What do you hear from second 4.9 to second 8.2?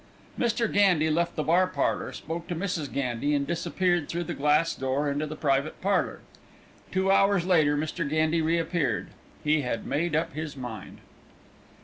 into the private parlour. Two hours later Mr.